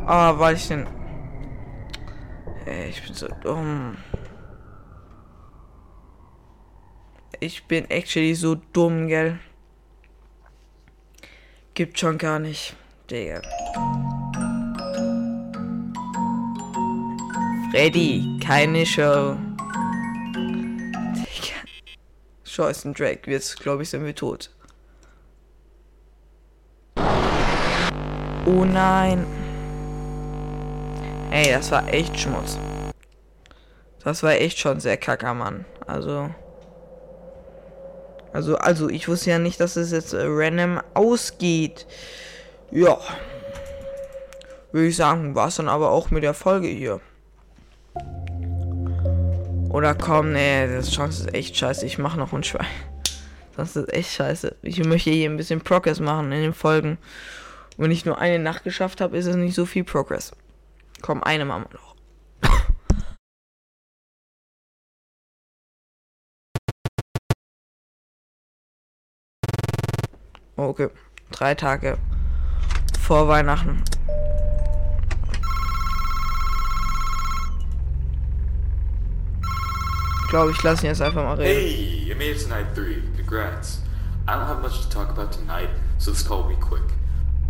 Aber 0.06 0.38
weil 0.38 0.54
ich 0.54 0.68
den... 0.68 0.86
Ey, 2.66 2.90
ich 2.90 3.02
bin 3.02 3.14
so 3.14 3.26
dumm. 3.42 3.96
Ich 7.40 7.64
bin 7.64 7.90
actually 7.90 8.36
so 8.36 8.54
dumm, 8.54 9.08
gell? 9.08 9.40
Gibt 11.74 11.98
schon 11.98 12.16
gar 12.16 12.38
nicht. 12.38 12.76
Digga. 13.10 13.42
Freddy, 17.72 18.38
keine 18.40 18.86
Show. 18.86 19.36
Digga. 21.16 21.56
Scheißen 22.44 22.94
Drake, 22.94 23.28
jetzt 23.28 23.58
glaube 23.58 23.82
ich 23.82 23.90
sind 23.90 24.04
wir 24.04 24.14
tot. 24.14 24.48
Oh 28.62 28.64
nein. 28.64 29.27
Ey, 31.33 31.51
das 31.51 31.72
war 31.72 31.92
echt 31.92 32.16
Schmutz. 32.20 32.61
Das 34.05 34.22
war 34.22 34.35
echt 34.35 34.57
schon 34.57 34.79
sehr 34.79 34.96
kacker, 34.96 35.35
Mann. 35.35 35.64
Also. 35.85 36.31
Also, 38.33 38.57
also 38.59 38.88
ich 38.88 39.09
wusste 39.09 39.31
ja 39.31 39.40
nicht, 39.40 39.59
dass 39.59 39.75
es 39.75 39.90
jetzt 39.90 40.12
äh, 40.12 40.22
random 40.27 40.81
ausgeht. 40.94 41.88
Ja. 42.70 42.98
Würde 44.70 44.87
ich 44.87 44.96
sagen, 44.96 45.35
war 45.35 45.48
es 45.48 45.57
dann 45.57 45.68
aber 45.68 45.90
auch 45.90 46.12
mit 46.12 46.22
der 46.22 46.33
Folge 46.33 46.68
hier. 46.68 47.01
Oder 49.70 49.96
komm, 49.96 50.35
nee, 50.35 50.68
das 50.72 50.92
Chance 50.92 51.25
ist 51.25 51.35
echt 51.35 51.57
scheiße. 51.57 51.85
Ich 51.85 51.98
mache 51.98 52.16
noch 52.16 52.33
ein 52.33 52.44
Schwein. 52.44 52.66
Das 53.57 53.75
ist 53.75 53.92
echt 53.92 54.12
scheiße. 54.12 54.55
Ich 54.62 54.85
möchte 54.85 55.11
hier 55.11 55.29
ein 55.29 55.37
bisschen 55.37 55.62
Progress 55.62 55.98
machen 55.98 56.31
in 56.31 56.42
den 56.42 56.55
Folgen. 56.55 56.98
Wenn 57.76 57.90
ich 57.90 58.04
nur 58.04 58.18
eine 58.18 58.38
Nacht 58.38 58.64
geschafft 58.64 59.00
habe, 59.00 59.16
ist 59.16 59.26
es 59.26 59.37
nicht 59.37 59.54
so 59.54 59.66
viel 59.66 59.85
Progress. 59.85 60.32
Komm, 61.00 61.22
eine 61.22 61.44
wir 61.44 61.58
noch. 61.58 61.92
Okay, 70.56 70.90
drei 71.32 71.54
Tage 71.54 71.98
vor 73.00 73.26
Weihnachten. 73.26 73.82
Ich 80.22 80.28
glaube, 80.28 80.52
ich 80.52 80.62
lasse 80.62 80.82
ihn 80.85 80.88
jetzt 80.88 81.02
einfach 81.02 81.22
mal 81.22 81.35
reden. 81.35 81.61
Hey, 81.61 82.04
you 82.06 82.14
made 82.14 82.30
it 82.30 82.42
to 82.42 82.48
night 82.48 82.66
three. 82.74 83.02
Congrats. 83.16 83.80
I 84.28 84.32
don't 84.32 84.46
have 84.46 84.62
much 84.62 84.80
to 84.82 84.88
talk 84.88 85.11
about 85.11 85.32
tonight, 85.32 85.68
so 85.98 86.11
this 86.12 86.22
call 86.22 86.42
will 86.42 86.54
be 86.54 86.61
quick. 86.61 86.82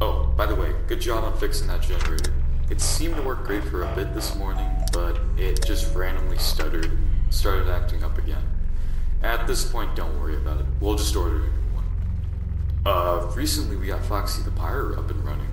Oh, 0.04 0.28
by 0.36 0.46
the 0.46 0.54
way, 0.56 0.72
good 0.88 1.00
job 1.00 1.22
on 1.22 1.38
fixing 1.38 1.68
that 1.68 1.80
generator. 1.80 2.34
It 2.68 2.80
seemed 2.80 3.14
to 3.14 3.22
work 3.22 3.44
great 3.44 3.62
for 3.62 3.84
a 3.84 3.94
bit 3.94 4.14
this 4.14 4.34
morning, 4.34 4.66
but 4.92 5.16
it 5.36 5.64
just 5.64 5.94
randomly 5.94 6.38
stuttered, 6.38 6.90
started 7.30 7.68
acting 7.68 8.02
up 8.02 8.18
again. 8.18 8.42
At 9.22 9.46
this 9.46 9.64
point, 9.64 9.94
don't 9.94 10.18
worry 10.18 10.34
about 10.34 10.58
it. 10.58 10.66
We'll 10.80 10.96
just 10.96 11.14
order 11.14 11.36
a 11.36 11.38
new 11.38 11.72
one. 11.72 11.84
Uh, 12.84 13.30
recently 13.36 13.76
we 13.76 13.86
got 13.86 14.04
Foxy 14.04 14.42
the 14.42 14.50
Pirate 14.50 14.98
up 14.98 15.08
and 15.08 15.24
running. 15.24 15.46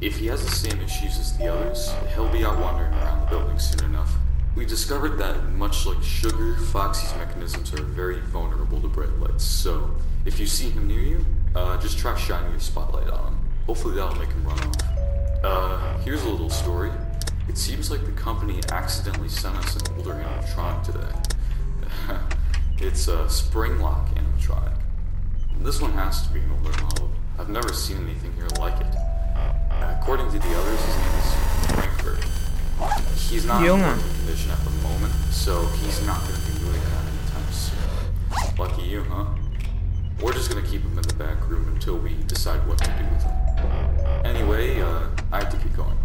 If 0.00 0.18
he 0.18 0.28
has 0.28 0.44
the 0.44 0.52
same 0.52 0.80
issues 0.80 1.18
as 1.18 1.36
the 1.36 1.52
others, 1.52 1.92
he'll 2.14 2.28
be 2.28 2.44
out 2.44 2.60
wandering 2.60 2.92
around 2.92 3.22
the 3.22 3.26
building 3.26 3.58
soon 3.58 3.86
enough. 3.86 4.14
We 4.54 4.64
discovered 4.66 5.18
that, 5.18 5.48
much 5.54 5.84
like 5.84 6.00
Sugar, 6.00 6.54
Foxy's 6.70 7.12
mechanisms 7.16 7.74
are 7.74 7.82
very 7.82 8.20
vulnerable 8.20 8.80
to 8.80 8.86
bright 8.86 9.18
lights, 9.18 9.42
so 9.42 9.90
if 10.24 10.38
you 10.38 10.46
see 10.46 10.70
him 10.70 10.86
near 10.86 11.00
you, 11.00 11.26
uh, 11.56 11.76
just 11.80 11.98
try 11.98 12.16
shining 12.16 12.52
your 12.52 12.60
spotlight 12.60 13.10
on 13.10 13.32
him. 13.32 13.43
Hopefully 13.66 13.94
that'll 13.94 14.14
make 14.16 14.28
him 14.28 14.44
run 14.46 14.58
off. 14.60 14.76
Uh, 15.42 15.98
here's 15.98 16.22
a 16.24 16.28
little 16.28 16.50
story. 16.50 16.90
It 17.48 17.58
seems 17.58 17.90
like 17.90 18.04
the 18.04 18.12
company 18.12 18.60
accidentally 18.70 19.28
sent 19.28 19.56
us 19.56 19.76
an 19.76 19.96
older 19.96 20.12
animatronic 20.14 20.84
today. 20.84 22.18
it's 22.78 23.08
a 23.08 23.28
spring 23.28 23.78
lock 23.80 24.08
animatronic. 24.14 24.74
This 25.60 25.80
one 25.80 25.92
has 25.92 26.26
to 26.26 26.32
be 26.32 26.40
an 26.40 26.50
older 26.50 26.82
model. 26.82 27.10
I've 27.38 27.48
never 27.48 27.72
seen 27.72 27.96
anything 28.04 28.34
here 28.34 28.48
like 28.58 28.78
it. 28.80 28.94
Uh, 28.94 29.96
according 29.98 30.26
to 30.30 30.38
the 30.38 30.54
others, 30.56 30.80
his 30.84 30.96
name 30.96 31.14
is 31.18 31.72
Frankfurt. 31.72 32.24
He's 33.16 33.46
not 33.46 33.62
in 33.62 33.68
Junge. 33.68 33.82
working 33.82 34.14
condition 34.18 34.50
at 34.50 34.58
the 34.58 34.70
moment, 34.82 35.14
so 35.30 35.64
he's 35.82 36.04
not 36.06 36.20
going 36.20 36.34
to 36.34 36.52
be 36.52 36.64
moving 36.64 36.82
around 36.82 37.08
anytime 37.08 37.52
soon. 37.52 38.58
Lucky 38.58 38.82
you, 38.82 39.04
huh? 39.04 39.24
We're 40.22 40.32
just 40.32 40.50
going 40.50 40.62
to 40.62 40.70
keep 40.70 40.82
him 40.82 40.98
in 40.98 41.02
the 41.02 41.14
back 41.14 41.48
room 41.48 41.66
until 41.68 41.96
we 41.96 42.14
decide 42.26 42.66
what 42.68 42.78
to 42.78 42.90
do 42.90 43.04
with 43.12 43.22
him. 43.22 43.43
Anyway, 44.24 44.80
uh, 44.80 45.08
I 45.32 45.40
have 45.40 45.50
to 45.50 45.56
keep 45.56 45.76
going. 45.76 45.96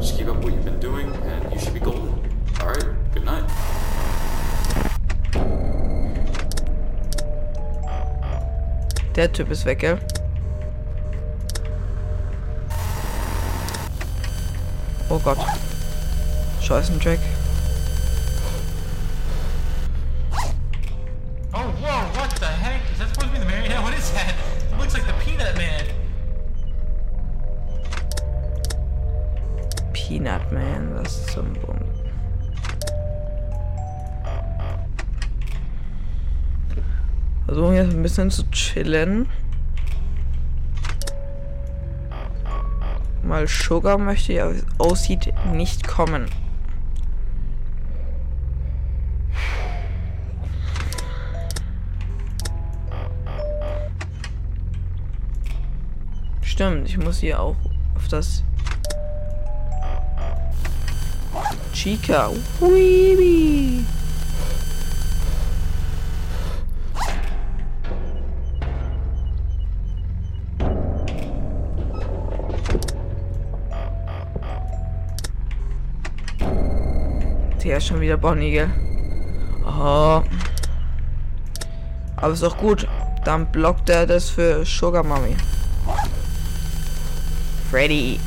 Just 0.00 0.16
keep 0.16 0.28
up 0.28 0.36
what 0.42 0.52
you've 0.52 0.64
been 0.64 0.80
doing, 0.80 1.12
and 1.12 1.52
you 1.52 1.58
should 1.58 1.74
be 1.74 1.80
golden. 1.80 2.14
Alright, 2.60 2.84
good 3.12 3.24
night. 3.24 3.44
Der 9.14 9.28
Typ 9.32 9.50
ist 9.50 9.64
weg, 9.64 9.78
gell? 9.78 9.98
Oh 15.08 15.18
Gott. 15.18 15.38
Scheißen 16.60 17.00
Jack. 17.00 17.20
Bund. 31.42 31.80
Versuchen 37.46 37.74
jetzt 37.74 37.94
ein 37.94 38.02
bisschen 38.02 38.30
zu 38.30 38.50
chillen. 38.50 39.28
Mal 43.22 43.46
Sugar 43.48 43.98
möchte 43.98 44.32
ja, 44.32 44.52
wie 44.52 44.58
es 44.58 44.66
aussieht, 44.78 45.32
nicht 45.52 45.86
kommen. 45.86 46.26
Stimmt, 56.42 56.88
ich 56.88 56.96
muss 56.96 57.18
hier 57.18 57.40
auch 57.40 57.56
auf 57.96 58.08
das 58.08 58.42
Chica. 61.86 62.32
Weeby. 62.58 63.84
Der 77.62 77.76
ist 77.76 77.86
schon 77.86 78.00
wieder 78.00 78.16
Bonnie, 78.16 78.50
gell? 78.50 78.68
Oh. 79.64 80.22
Aber 82.16 82.32
ist 82.32 82.42
doch 82.42 82.58
gut. 82.58 82.88
Dann 83.24 83.46
blockt 83.52 83.90
er 83.90 84.08
das 84.08 84.28
für 84.28 84.64
Sugar 84.64 85.04
Mommy. 85.04 85.36
Freddy. 87.70 88.18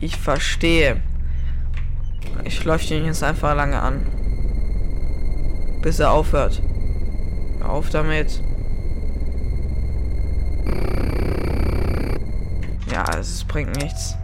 Ich 0.00 0.16
verstehe. 0.16 1.02
Ich 2.44 2.64
leuchte 2.64 2.94
ihn 2.94 3.06
jetzt 3.06 3.22
einfach 3.22 3.54
lange 3.54 3.80
an. 3.80 4.06
Bis 5.82 5.98
er 5.98 6.12
aufhört. 6.12 6.62
Hör 7.60 7.70
Auf 7.70 7.90
damit. 7.90 8.40
Ja, 12.90 13.04
es 13.18 13.44
bringt 13.44 13.76
nichts. 13.76 14.16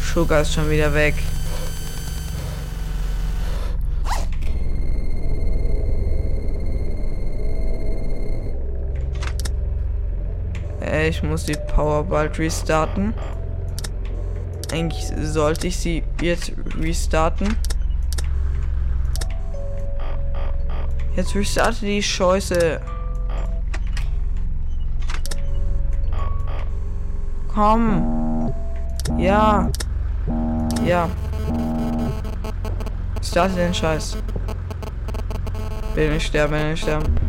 Sugar 0.00 0.40
ist 0.40 0.54
schon 0.54 0.70
wieder 0.70 0.94
weg. 0.94 1.14
Ich 11.06 11.22
muss 11.22 11.44
die 11.44 11.54
Power 11.54 12.02
bald 12.02 12.36
restarten. 12.40 13.14
Eigentlich 14.72 15.06
sollte 15.22 15.68
ich 15.68 15.76
sie 15.76 16.02
jetzt 16.20 16.50
restarten. 16.80 17.56
Jetzt 21.14 21.32
restarte 21.36 21.86
die 21.86 22.02
Scheiße. 22.02 22.80
Komm. 27.54 28.52
Ja. 29.16 29.70
Ja. 30.84 31.08
Starte 33.22 33.54
den 33.54 33.72
Scheiß. 33.74 34.16
Will 35.94 36.12
nicht 36.12 36.26
sterben, 36.26 36.54
will 36.54 36.70
nicht 36.72 36.82
sterben. 36.82 37.25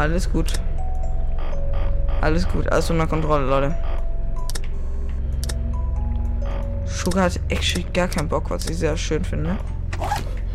Alles 0.00 0.32
gut. 0.32 0.58
Alles 2.22 2.48
gut, 2.48 2.66
alles 2.72 2.88
unter 2.88 3.06
Kontrolle, 3.06 3.44
Leute. 3.44 3.74
Sugar 6.86 7.24
hat 7.24 7.38
actually 7.50 7.84
gar 7.92 8.08
keinen 8.08 8.26
Bock, 8.26 8.48
was 8.48 8.64
ich 8.70 8.78
sehr 8.78 8.96
schön 8.96 9.22
finde. 9.22 9.58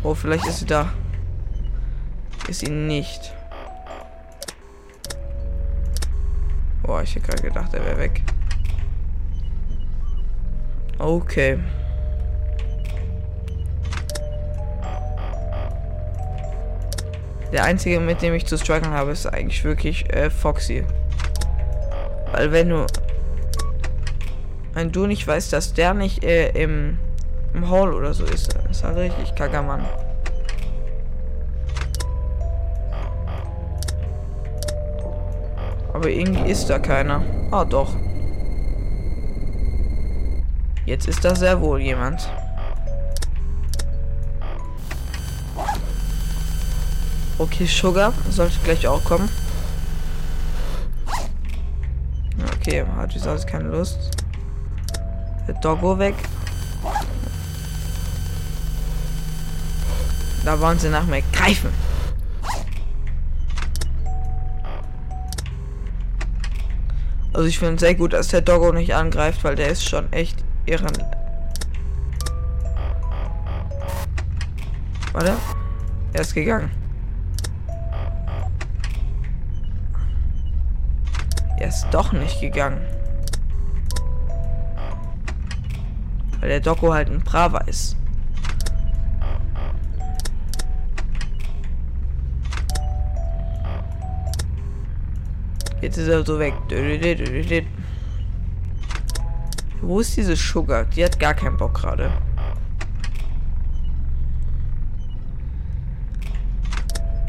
Oh, 0.02 0.14
vielleicht 0.14 0.44
ist 0.46 0.58
sie 0.58 0.66
da. 0.66 0.92
Ist 2.48 2.58
sie 2.58 2.72
nicht. 2.72 3.32
Boah, 6.82 7.02
ich 7.02 7.14
hätte 7.14 7.28
gerade 7.28 7.42
gedacht, 7.44 7.72
er 7.72 7.84
wäre 7.84 7.98
weg. 7.98 8.22
Okay. 10.98 11.60
Der 17.52 17.64
einzige, 17.64 18.00
mit 18.00 18.22
dem 18.22 18.34
ich 18.34 18.46
zu 18.46 18.58
strugglen 18.58 18.92
habe, 18.92 19.12
ist 19.12 19.26
eigentlich 19.26 19.64
wirklich 19.64 20.12
äh, 20.12 20.30
Foxy. 20.30 20.84
Weil 22.32 22.52
wenn 22.52 22.68
du... 22.68 22.86
Wenn 24.74 24.92
du 24.92 25.06
nicht 25.06 25.26
weißt, 25.26 25.52
dass 25.54 25.72
der 25.72 25.94
nicht 25.94 26.22
äh, 26.22 26.50
im, 26.50 26.98
im 27.54 27.70
Hall 27.70 27.94
oder 27.94 28.12
so 28.12 28.24
ist, 28.24 28.54
dann 28.54 28.70
ist 28.70 28.84
halt 28.84 28.98
richtig 28.98 29.34
kacker 29.34 29.62
Mann. 29.62 29.86
Aber 35.94 36.10
irgendwie 36.10 36.50
ist 36.50 36.68
da 36.68 36.78
keiner. 36.78 37.22
Ah, 37.50 37.64
doch. 37.64 37.94
Jetzt 40.84 41.08
ist 41.08 41.24
da 41.24 41.34
sehr 41.34 41.60
wohl 41.62 41.80
jemand. 41.80 42.30
Okay, 47.38 47.66
Sugar 47.66 48.12
sollte 48.30 48.58
gleich 48.64 48.86
auch 48.86 49.04
kommen. 49.04 49.28
Okay, 52.56 52.84
hat 52.96 53.14
wie 53.14 53.18
sonst 53.18 53.46
keine 53.46 53.68
Lust. 53.68 54.24
Der 55.46 55.54
Doggo 55.54 55.98
weg. 55.98 56.14
Da 60.44 60.60
wollen 60.60 60.78
sie 60.78 60.88
nach 60.88 61.04
mir 61.06 61.22
greifen. 61.32 61.70
Also 67.32 67.48
ich 67.48 67.58
finde 67.58 67.78
sehr 67.78 67.94
gut, 67.94 68.14
dass 68.14 68.28
der 68.28 68.40
Doggo 68.40 68.72
nicht 68.72 68.94
angreift, 68.94 69.44
weil 69.44 69.56
der 69.56 69.68
ist 69.68 69.86
schon 69.86 70.10
echt 70.12 70.42
irren. 70.64 70.96
Warte. 75.12 75.34
Er 76.14 76.20
ist 76.22 76.32
gegangen. 76.32 76.85
Er 81.58 81.68
ist 81.68 81.86
doch 81.90 82.12
nicht 82.12 82.40
gegangen. 82.40 82.80
Weil 86.40 86.48
der 86.50 86.60
Doggo 86.60 86.92
halt 86.92 87.10
ein 87.10 87.20
Braver 87.20 87.66
ist. 87.66 87.96
Jetzt 95.80 95.98
ist 95.98 96.08
er 96.08 96.24
so 96.24 96.38
weg. 96.38 96.54
Wo 99.80 100.00
ist 100.00 100.16
diese 100.16 100.34
Sugar? 100.36 100.84
Die 100.84 101.04
hat 101.04 101.18
gar 101.18 101.34
keinen 101.34 101.56
Bock 101.56 101.74
gerade. 101.74 102.10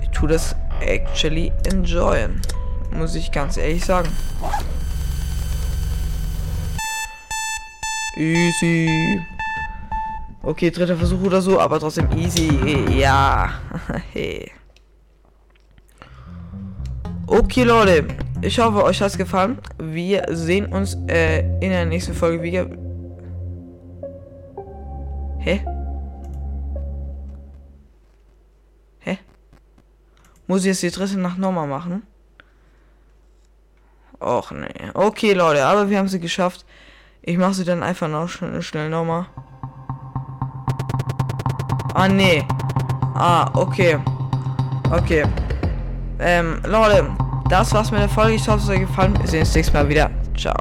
Ich 0.01 0.09
tue 0.09 0.29
das 0.29 0.55
actually 0.79 1.51
enjoyen. 1.65 2.41
Muss 2.97 3.13
ich 3.13 3.31
ganz 3.31 3.57
ehrlich 3.57 3.85
sagen. 3.85 4.09
Easy. 8.17 9.21
Okay, 10.41 10.71
dritter 10.71 10.95
Versuch 10.95 11.21
oder 11.21 11.39
so, 11.39 11.59
aber 11.59 11.79
trotzdem 11.79 12.09
easy. 12.17 12.49
Ja. 12.89 13.51
hey. 14.13 14.51
Okay, 17.27 17.63
Leute. 17.63 18.07
Ich 18.41 18.57
hoffe, 18.57 18.83
euch 18.83 18.99
hat 18.99 19.11
es 19.11 19.17
gefallen. 19.17 19.59
Wir 19.77 20.25
sehen 20.31 20.65
uns 20.73 20.95
äh, 21.07 21.41
in 21.59 21.69
der 21.69 21.85
nächsten 21.85 22.15
Folge 22.15 22.41
wieder. 22.41 22.67
Hä? 25.39 25.61
Hä? 28.99 29.17
Muss 30.47 30.61
ich 30.61 30.67
jetzt 30.67 30.81
die 30.81 30.89
dritte 30.89 31.19
Nacht 31.19 31.37
nochmal 31.37 31.67
machen? 31.67 32.01
Och 34.19 34.51
nee. 34.51 34.91
Okay, 34.93 35.33
Leute, 35.33 35.65
aber 35.65 35.89
wir 35.89 35.97
haben 35.97 36.07
sie 36.07 36.19
geschafft. 36.19 36.65
Ich 37.21 37.37
mache 37.37 37.53
sie 37.53 37.65
dann 37.65 37.83
einfach 37.83 38.07
noch 38.07 38.27
schnell, 38.29 38.61
schnell 38.61 38.89
nochmal. 38.89 39.25
Ah, 41.93 42.07
nee. 42.07 42.43
Ah, 43.15 43.49
okay. 43.53 43.97
Okay. 44.91 45.23
Ähm, 46.19 46.61
Leute, 46.65 47.09
das 47.49 47.73
war's 47.73 47.91
mit 47.91 47.99
der 47.99 48.09
Folge. 48.09 48.35
Ich 48.35 48.47
hoffe, 48.47 48.59
es 48.59 48.63
hat 48.65 48.75
euch 48.75 48.81
gefallen. 48.81 49.17
Wir 49.19 49.27
sehen 49.27 49.39
uns 49.41 49.53
nächstes 49.53 49.73
Mal 49.73 49.87
wieder. 49.89 50.09
Ciao. 50.37 50.55